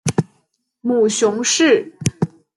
[0.81, 1.93] 母熊氏。